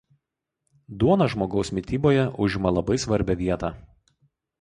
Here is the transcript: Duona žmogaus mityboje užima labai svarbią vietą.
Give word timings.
Duona 1.03 1.27
žmogaus 1.33 1.69
mityboje 1.79 2.23
užima 2.47 2.73
labai 2.79 2.97
svarbią 3.05 3.37
vietą. 3.43 3.71